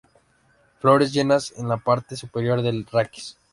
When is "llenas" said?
1.13-1.53